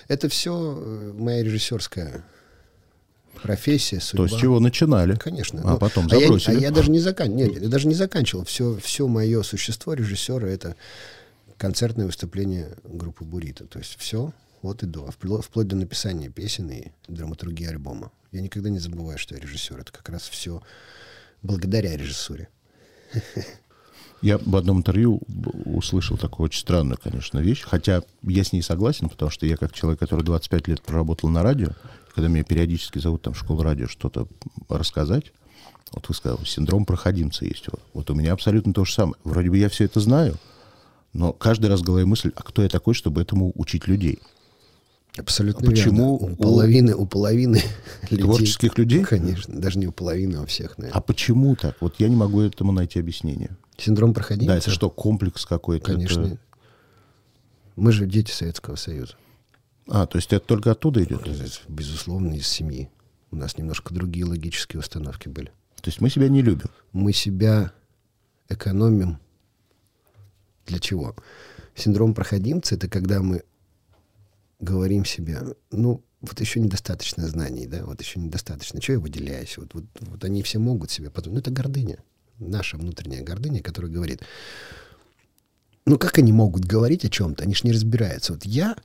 [0.08, 2.24] это все моя режиссерская
[3.41, 4.28] профессия, То судьба.
[4.28, 5.15] с чего начинали?
[5.15, 5.62] Конечно.
[5.63, 6.56] А Ну, потом а я, забросили.
[6.56, 7.36] а я даже не закан...
[7.36, 8.46] Нет, я даже не заканчивал.
[8.46, 10.76] Все, все мое существо режиссера это
[11.58, 13.65] концертное выступление группы Бурита.
[13.65, 18.12] То есть все от и до, впло- вплоть до написания песен и драматургии альбома.
[18.32, 19.80] Я никогда не забываю, что я режиссер.
[19.80, 20.62] Это как раз все
[21.41, 22.50] благодаря режиссуре.
[24.22, 25.22] Я в одном интервью
[25.65, 29.74] услышал такую очень странную, конечно, вещь, хотя я с ней согласен, потому что я как
[29.74, 31.70] человек, который 25 лет проработал на радио,
[32.13, 34.28] когда меня периодически зовут там в школу радио что-то
[34.68, 35.32] рассказать,
[35.91, 37.68] Вот вы сказали, синдром проходимца есть.
[37.68, 39.15] Вот, вот у меня абсолютно то же самое.
[39.24, 40.38] Вроде бы я все это знаю,
[41.15, 44.19] но каждый раз в голове мысль, а кто я такой, чтобы этому учить людей?
[45.17, 46.28] Абсолютно А почему верно.
[46.28, 47.62] У у- половины, у половины
[48.10, 49.01] людей, Творческих людей?
[49.06, 50.97] Конечно, даже не у половины, а у всех, наверное.
[50.97, 51.78] А почему так?
[51.80, 53.56] Вот я не могу этому найти объяснение.
[53.78, 54.47] Синдром проходимца?
[54.47, 55.93] Да, это что, комплекс какой-то?
[55.93, 56.21] Конечно.
[56.25, 56.38] Это-
[57.78, 59.13] Мы же дети Советского Союза.
[59.88, 61.23] А, то есть это только оттуда идет?
[61.23, 61.32] То
[61.69, 62.89] Безусловно, из семьи.
[63.32, 65.51] У нас немножко другие логические установки были.
[65.86, 66.67] есть мы себя не любим.
[66.91, 67.71] Мы себя
[68.49, 69.19] экономим
[70.65, 71.15] для чего?
[71.75, 73.43] Синдром проходимца— это когда мы
[74.60, 75.39] говорим себе,
[75.71, 78.82] ну, вот еще недостаточно знаний, да, вот еще недостаточно.
[78.82, 79.58] Чего я выделяюсь?
[79.58, 81.34] Вот, вот, вот они все могут себе потом...
[81.34, 81.99] Ну, это гордыня.
[82.39, 84.21] Наша внутренняя гордыня, которая говорит,
[85.86, 87.43] ну, как они могут говорить о чем-то?
[87.43, 88.34] Они же не разбираются.
[88.34, 88.75] Вот я,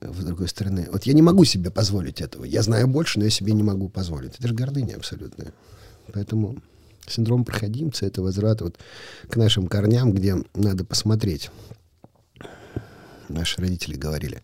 [0.00, 2.44] с другой стороны, вот я не могу себе позволить этого.
[2.44, 4.38] Я знаю больше, но я себе не могу позволить.
[4.38, 5.52] Это же гордыня абсолютная.
[6.12, 6.62] Поэтому
[7.06, 8.78] синдром проходимца— это возврат вот
[9.28, 11.50] к нашим корням, где надо посмотреть.
[13.28, 14.42] Наши родители говорили.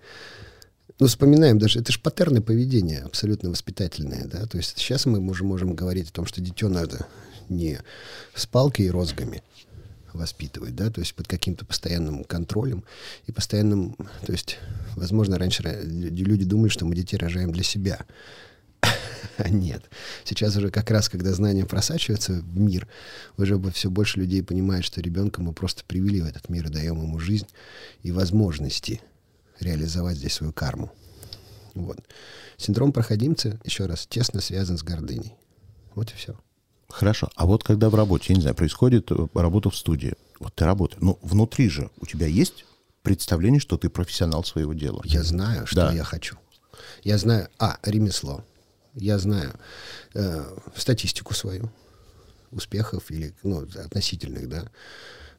[0.98, 5.46] Ну, вспоминаем даже, это же паттерны поведения абсолютно воспитательные, да, то есть сейчас мы можем,
[5.46, 7.06] можем говорить о том, что дитё надо
[7.48, 7.78] не
[8.34, 9.42] с палкой и розгами
[10.12, 12.84] воспитывать, да, то есть под каким-то постоянным контролем
[13.26, 13.96] и постоянным,
[14.26, 14.58] то есть,
[14.94, 18.00] возможно, раньше ра- люди думали, что мы детей рожаем для себя,
[19.48, 19.84] нет.
[20.24, 22.88] Сейчас уже как раз, когда знания просачиваются в мир,
[23.36, 27.00] уже все больше людей понимают, что ребенка мы просто привели в этот мир и даем
[27.02, 27.46] ему жизнь
[28.02, 29.00] и возможности
[29.60, 30.92] реализовать здесь свою карму.
[31.74, 31.98] Вот.
[32.56, 35.34] Синдром проходимца, еще раз, тесно связан с гордыней.
[35.94, 36.38] Вот и все.
[36.88, 37.30] Хорошо.
[37.36, 40.64] А вот когда в работе, я не знаю, происходит э, работа в студии, вот ты
[40.64, 42.64] работаешь, ну, внутри же у тебя есть
[43.02, 45.00] представление, что ты профессионал своего дела?
[45.04, 45.92] Я знаю, что Да.
[45.92, 46.36] я хочу.
[47.04, 48.44] Я знаю, а, ремесло.
[48.94, 49.52] Я знаю
[50.14, 50.44] э,
[50.76, 51.70] статистику свою
[52.50, 54.68] успехов или, ну, относительных, да,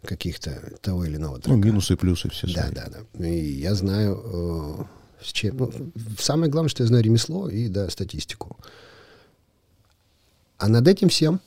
[0.03, 1.57] каких-то того или иного Ну, трека.
[1.57, 2.73] минусы и плюсы все Да, свои.
[2.73, 3.27] да, да.
[3.27, 4.87] И я знаю,
[5.21, 5.57] э, с чем.
[5.57, 8.57] Ну, самое главное, что я знаю ремесло и да, статистику.
[10.57, 11.41] А над этим всем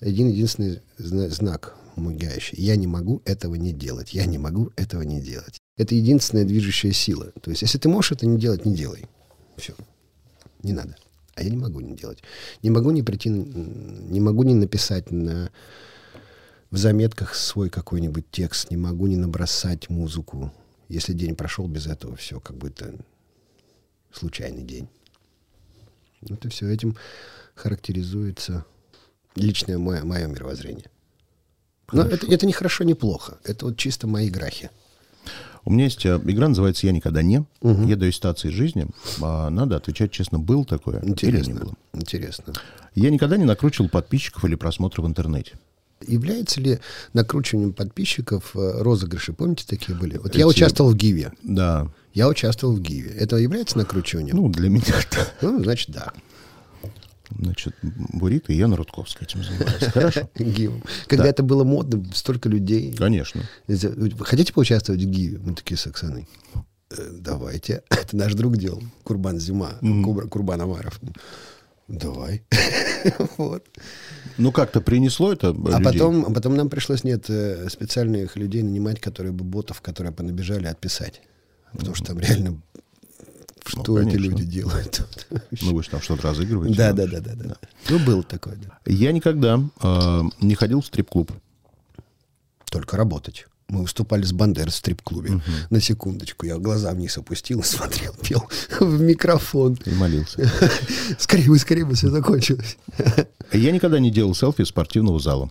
[0.00, 2.58] один единственный зна- знак мугающий.
[2.58, 4.12] Я не могу этого не делать.
[4.14, 5.58] Я не могу этого не делать.
[5.76, 7.32] Это единственная движущая сила.
[7.42, 9.06] То есть, если ты можешь это не делать, не делай.
[9.62, 9.76] Все.
[10.64, 10.96] Не надо.
[11.36, 12.20] А я не могу не делать.
[12.62, 15.52] Не могу не прийти, не могу не написать на
[16.72, 20.52] в заметках свой какой-нибудь текст, не могу не набросать музыку.
[20.88, 22.92] Если день прошел без этого, все, как будто
[24.10, 24.88] случайный день.
[26.22, 26.96] Вот и все этим
[27.54, 28.64] характеризуется
[29.36, 30.90] личное мое, мое мировоззрение.
[31.92, 33.38] Но это, это не хорошо, не плохо.
[33.44, 34.70] Это вот чисто мои грахи.
[35.64, 37.44] У меня есть э, игра, называется «Я никогда не».
[37.62, 38.86] Я даю ситуации из жизни.
[39.20, 41.54] а надо отвечать честно, был такое или не Интересно.
[41.60, 41.74] было.
[41.94, 42.52] Интересно.
[42.94, 45.52] Я никогда не накручивал подписчиков или просмотры в интернете.
[46.06, 46.80] Является ли
[47.12, 49.32] накручиванием подписчиков э, розыгрыши?
[49.32, 50.16] Помните, такие были?
[50.16, 51.32] Вот Эти- я участвовал в Гиве.
[51.44, 51.88] Да.
[52.12, 53.10] Я участвовал в Гиве.
[53.12, 54.36] Это является накручиванием?
[54.36, 55.28] Ну, для меня, да.
[55.42, 56.12] Ну, значит, да.
[57.38, 59.90] Значит, Бурит и Яна Рудковская этим занимается.
[59.90, 60.30] Хорошо.
[60.38, 60.82] Гивом.
[61.06, 61.30] Когда Да.
[61.30, 62.92] это было модно, столько людей.
[62.94, 63.42] Конечно.
[64.20, 65.38] Хотите поучаствовать в Гиве?
[65.38, 66.28] Мы такие с Оксаной.
[66.90, 67.82] «Э, Давайте.
[67.90, 68.82] Это наш друг делал.
[69.04, 69.72] Курбан Зима.
[70.30, 71.00] Курбан Амаров.
[71.88, 72.42] Давай.
[73.36, 73.64] Вот.
[74.38, 75.82] Ну, как-то принесло это А людей?
[75.84, 80.66] потом, а потом нам пришлось, нет, э, специальных людей нанимать, которые бы ботов, которые понабежали,
[80.66, 81.20] отписать.
[81.72, 82.62] Потому что там реально
[83.64, 84.18] что эти конечно.
[84.18, 85.06] люди делают?
[85.60, 86.76] Ну, вы же там что-то разыгрываете.
[86.76, 87.56] Да, ну, да, да, да, да.
[87.88, 88.78] Ну, был такой, да.
[88.86, 91.32] Я никогда э, не ходил в стрип-клуб.
[92.70, 93.46] Только работать.
[93.68, 95.40] Мы выступали с Бандер в стрип-клубе.
[95.70, 96.46] На секундочку.
[96.46, 98.48] Я глаза вниз опустил и смотрел, пел
[98.80, 99.78] в микрофон.
[99.86, 100.50] И молился.
[101.18, 102.76] Скорее бы, скорее бы, все закончилось.
[103.52, 105.50] Я никогда не делал селфи из спортивного зала.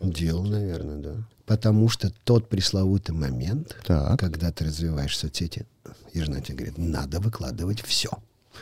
[0.00, 1.14] Делал, наверное, да.
[1.48, 4.20] Потому что тот пресловутый момент, Так.
[4.20, 5.66] когда ты развиваешь соцсети,
[6.12, 8.10] и жена тебе говорит, надо выкладывать все.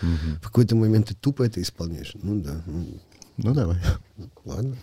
[0.01, 2.13] В какой-то момент ты тупо это исполняешь.
[2.15, 2.87] Ну да, ну,
[3.39, 3.79] Ну, давай.
[4.45, 4.77] ладно.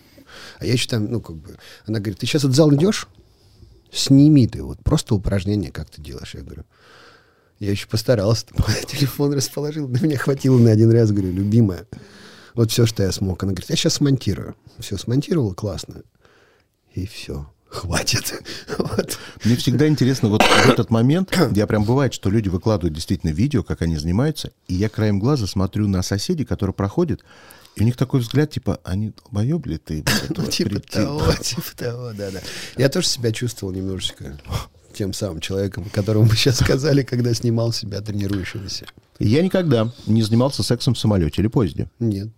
[0.58, 3.08] А я еще там, ну, как бы, она говорит, ты сейчас в зал идешь,
[3.92, 6.34] сними ты вот просто упражнение, как ты делаешь.
[6.34, 6.64] Я говорю,
[7.60, 8.46] я еще постарался,
[8.88, 11.86] телефон расположил, на меня хватило на один раз, говорю, любимая,
[12.54, 13.42] вот все, что я смог.
[13.42, 14.56] Она говорит, я сейчас смонтирую.
[14.78, 16.02] Все, смонтировала, классно.
[16.92, 18.42] И все, хватит.
[18.78, 19.18] Вот.
[19.44, 23.62] Мне всегда интересно, вот в этот момент, я прям бывает, что люди выкладывают действительно видео,
[23.62, 27.24] как они занимаются, и я краем глаза смотрю на соседей, которые проходят,
[27.76, 30.04] и у них такой взгляд, типа, они долбоеб ли ты?
[30.30, 32.40] Ну, типа прийти?» того, типа того, да-да.
[32.76, 34.38] Я тоже себя чувствовал немножечко
[34.94, 38.86] тем самым человеком, которому мы сейчас сказали, когда снимал себя тренирующегося.
[39.18, 41.90] Я никогда не занимался сексом в самолете или поезде.
[41.98, 42.28] Нет.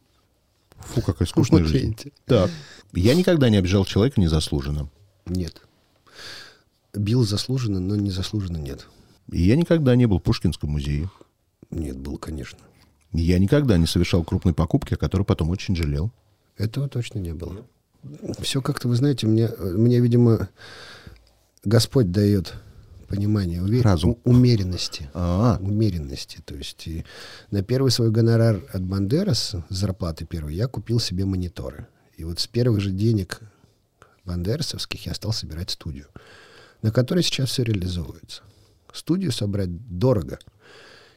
[0.79, 1.97] Фу, какая скучная жизнь.
[2.25, 2.51] Так.
[2.93, 4.89] Я никогда не обижал человека незаслуженно.
[5.27, 5.63] Нет.
[6.95, 8.87] Бил заслуженно, но незаслуженно нет.
[9.31, 11.11] И я никогда не был в Пушкинском музее.
[11.71, 12.59] Нет, был, конечно.
[13.13, 16.11] Я никогда не совершал крупной покупки, о которой потом очень жалел.
[16.57, 17.67] Этого точно не было.
[18.41, 20.49] Все как-то, вы знаете, мне, мне видимо,
[21.65, 22.55] Господь дает
[23.09, 24.17] понимание, уве- Разум.
[24.25, 25.11] у- умеренности.
[25.13, 26.39] А, Умеренности.
[26.45, 27.05] То есть и
[27.51, 31.89] на первый свой гонорар от Бандерас, зарплаты первой, я купил себе мониторы.
[32.17, 33.41] И вот с первых же денег
[34.27, 36.09] бандерасовских я стал собирать студию,
[36.83, 38.43] на которой сейчас все реализовывается.
[38.93, 40.39] Студию собрать дорого.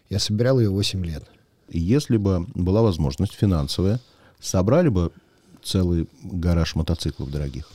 [0.10, 1.24] Я собирал ее 8 лет.
[1.72, 4.00] если бы была возможность финансовая,
[4.40, 5.12] собрали бы
[5.64, 7.70] целый гараж мотоциклов дорогих.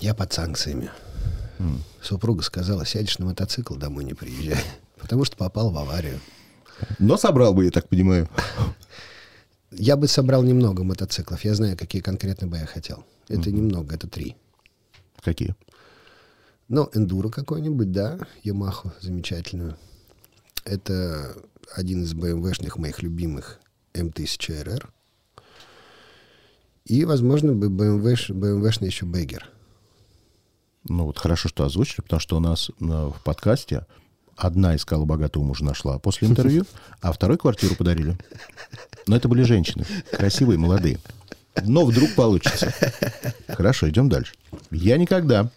[0.00, 0.90] Я под санкциями.
[2.00, 4.62] Супруга сказала, сядешь на мотоцикл, домой не приезжай.
[4.98, 6.20] Потому что попал в аварию.
[6.98, 8.28] Но собрал бы, я так понимаю.
[9.72, 11.44] Я бы собрал немного мотоциклов.
[11.44, 13.04] Я знаю, какие конкретно бы я хотел.
[13.28, 14.36] Это немного, это три.
[15.22, 15.54] Какие?
[16.68, 19.76] Ну, эндуро какой-нибудь, да, Ямаху замечательную.
[20.64, 21.36] Это
[21.74, 23.60] один из BMW-шных моих любимых
[23.94, 24.88] М1000RR.
[26.84, 29.48] И, возможно, бы BMW, BMW-шный еще Бегер.
[30.84, 33.86] Ну вот хорошо, что озвучили, потому что у нас э, в подкасте
[34.36, 36.64] одна искала богатого мужа нашла после интервью,
[37.00, 38.16] а второй квартиру подарили.
[39.06, 40.98] Но это были женщины, красивые, молодые.
[41.64, 42.72] Но вдруг получится.
[43.48, 44.34] Хорошо, идем дальше.
[44.70, 45.50] Я никогда...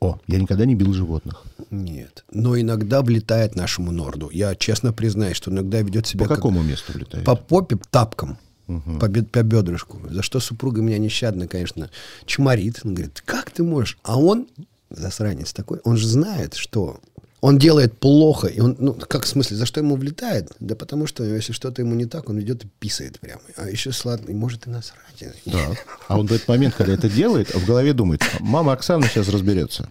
[0.00, 1.42] О, я никогда не бил животных.
[1.70, 2.24] Нет.
[2.30, 4.28] Но иногда влетает нашему Норду.
[4.30, 7.24] Я честно признаюсь, что иногда ведет себя По как- какому месту влетает?
[7.24, 9.98] по попе тапком, по, бед- по бедрышку.
[10.10, 11.88] За что супруга меня нещадно, конечно,
[12.26, 12.80] чморит.
[12.84, 13.96] Он говорит, как ты можешь?
[14.02, 14.48] А он,
[14.90, 17.00] засранец такой, он же знает, что
[17.40, 18.48] он делает плохо.
[18.48, 20.52] И он, ну, как в смысле, за что ему влетает?
[20.60, 23.40] Да потому что, если что-то ему не так, он идет и писает прямо.
[23.56, 25.02] А еще сладко, и может и насрать.
[25.44, 25.78] Так.
[26.08, 29.88] А он в этот момент, когда это делает, в голове думает, мама Оксана сейчас разберется.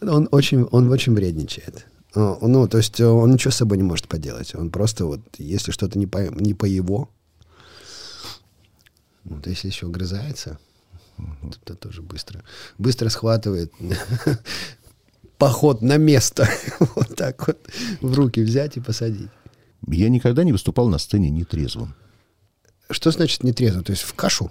[0.00, 1.86] Он очень, он очень вредничает.
[2.14, 4.54] О, Ну, то есть э, он ничего с собой не может поделать.
[4.54, 7.08] Он просто вот, если что-то не по, не по его,
[9.24, 10.58] вот если еще огрызается,
[11.16, 12.42] то, то тоже быстро.
[12.76, 13.72] Быстро схватывает
[15.42, 16.48] поход на место.
[16.94, 17.58] Вот так вот
[18.00, 19.28] в руки взять и посадить.
[19.88, 21.94] Я никогда не выступал на сцене нетрезвым.
[22.90, 23.82] Что значит нетрезво?
[23.82, 24.50] То есть в кашу?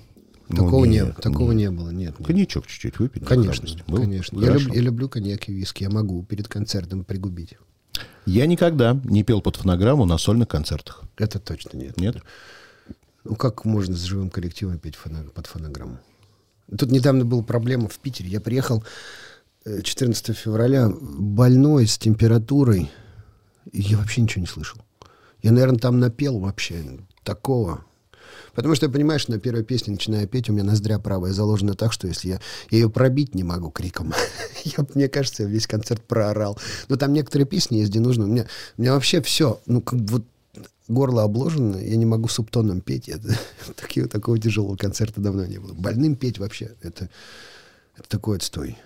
[0.49, 1.71] Ну, Такого, не, нет, такого нет.
[1.71, 1.89] не было.
[1.91, 2.27] Нет, нет.
[2.27, 3.23] Коньячок чуть-чуть выпить.
[3.25, 4.37] Конечно, конечно.
[4.39, 5.83] Я, люб- я люблю коньяк и виски.
[5.83, 7.53] Я могу перед концертом пригубить.
[8.25, 11.03] Я никогда не пел под фонограмму на сольных концертах.
[11.17, 11.95] Это точно нет.
[11.97, 12.17] Нет?
[13.23, 15.99] Ну как можно с живым коллективом петь фоно- под фонограмму?
[16.77, 18.29] Тут недавно была проблема в Питере.
[18.29, 18.83] Я приехал
[19.65, 22.89] 14 февраля больной с температурой.
[23.71, 24.81] И я вообще ничего не слышал.
[25.41, 27.85] Я, наверное, там напел вообще такого.
[28.53, 32.07] Потому что что на первой песне начинаю петь, у меня ноздря правая заложена так, что
[32.07, 34.13] если я, я ее пробить не могу криком,
[34.63, 36.57] я, мне кажется, я весь концерт проорал.
[36.89, 38.25] Но там некоторые песни есть, где нужно.
[38.25, 38.47] У меня,
[38.77, 40.25] у меня вообще все, ну, как вот
[40.87, 43.09] горло обложено, я не могу субтоном петь.
[43.09, 43.37] Это,
[43.75, 45.73] такие, такого тяжелого концерта давно не было.
[45.73, 47.09] Больным петь вообще, это,
[47.95, 48.77] это такой отстой.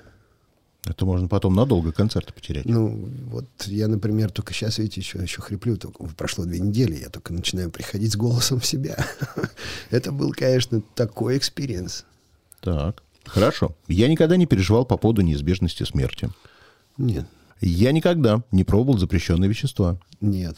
[0.86, 2.66] Это можно потом надолго концерты потерять.
[2.66, 7.10] Ну, вот я, например, только сейчас, видите, еще, еще хриплю, только прошло две недели, я
[7.10, 8.96] только начинаю приходить с голосом в себя.
[9.90, 12.06] Это был, конечно, такой experience.
[12.62, 13.76] Так, хорошо.
[13.88, 16.30] Я никогда не переживал по поводу неизбежности смерти.
[16.98, 17.26] Нет,
[17.62, 20.00] Я никогда не пробовал запрещенные вещества.
[20.22, 20.58] нет.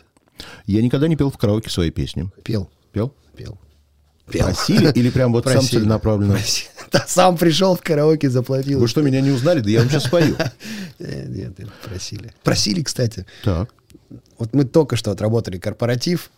[0.68, 2.30] Я никогда не пел в караоке свои песни.
[2.44, 3.12] Пел, Пел?
[3.36, 3.58] пел.
[4.28, 5.80] Просили или прям вот сам Просили.
[5.80, 6.34] целенаправленно?
[6.34, 6.68] Просили.
[6.92, 8.80] Да, сам пришел в караоке, заплатил.
[8.80, 9.60] Вы что, меня не узнали?
[9.62, 10.36] Да я вам сейчас спою.
[11.00, 12.34] Э, Нет, нет, просили.
[12.44, 13.26] Просили, кстати.
[13.44, 13.70] Так.
[14.40, 16.32] Вот мы только что отработали корпоратив,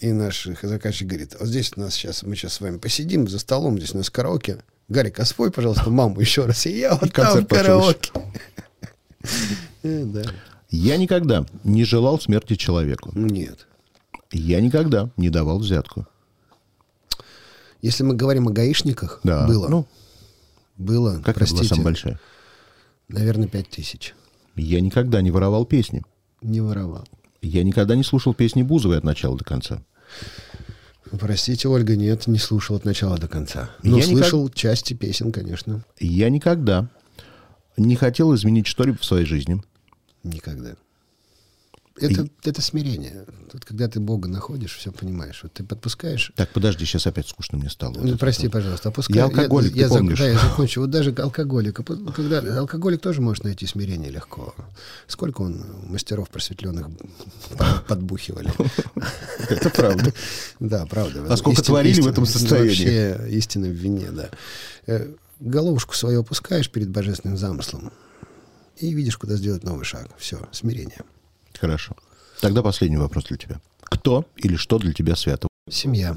[0.00, 3.38] и наш заказчик говорит, вот здесь у нас сейчас, мы сейчас с вами посидим за
[3.38, 4.58] столом, здесь у нас караоке.
[4.88, 6.64] Гарик, а спой, пожалуйста, маму еще раз.
[6.66, 8.10] И я вот там в караоке.
[9.82, 10.22] Э, Да.
[10.70, 13.10] Я никогда не желал смерти человеку.
[13.14, 13.66] Нет.
[14.32, 16.06] Я никогда не давал взятку.
[17.82, 19.46] Если мы говорим о гаишниках, Да.
[19.46, 19.68] было.
[19.68, 19.86] Ну,
[20.76, 22.20] было, как это была простите, самая большая?
[23.08, 24.14] наверное, пять тысяч.
[24.56, 26.02] Я никогда не воровал песни.
[26.42, 27.06] Не воровал.
[27.42, 29.82] Я никогда не слушал песни Бузовой от начала до конца.
[31.18, 33.70] Простите, Ольга, нет, не слушал от начала до конца.
[33.82, 35.84] Но Я никак- слышал части песен, конечно.
[36.00, 36.88] Я никогда
[37.76, 39.62] не хотел изменить что-либо в своей жизни.
[40.24, 40.74] Никогда.
[42.00, 43.24] Это, это смирение.
[43.52, 45.40] Вот когда ты Бога находишь, все понимаешь.
[45.42, 46.32] Вот ты подпускаешь.
[46.36, 47.94] Так, подожди, сейчас опять скучно мне стало.
[47.94, 48.52] Вот Ну, это прости, вот.
[48.52, 48.88] пожалуйста.
[48.90, 49.16] Опускай.
[49.16, 50.18] Я алкоголик, ты я, помнишь.
[50.18, 50.80] Да, я закончу.
[50.82, 51.80] Вот даже алкоголик.
[52.14, 54.54] Когда, алкоголик тоже может найти смирение легко.
[55.06, 56.88] Сколько он мастеров просветленных
[57.86, 58.52] подбухивали.
[59.48, 60.12] Это правда.
[60.60, 61.24] Да, правда.
[61.28, 62.68] А сколько творили в этом состоянии?
[62.68, 64.28] Вообще истина в вине, да.
[64.86, 67.92] Э, Головушку свою опускаешь перед божественным замыслом
[68.76, 70.08] и видишь, куда сделать новый шаг.
[70.18, 71.02] Все, смирение.
[71.60, 71.96] Хорошо.
[72.40, 73.60] Тогда последний вопрос для тебя.
[73.82, 75.48] Кто или что для тебя свято?
[75.68, 76.16] Семья.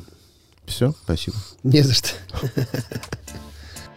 [0.65, 1.37] Все, спасибо.
[1.63, 2.09] Не за что.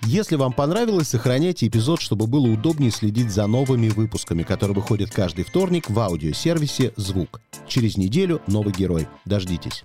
[0.07, 5.45] Если вам понравилось, сохраняйте эпизод, чтобы было удобнее следить за новыми выпусками, которые выходят каждый
[5.45, 7.41] вторник в аудиосервисе «Звук».
[7.69, 9.09] Через неделю новый герой.
[9.25, 9.85] Дождитесь.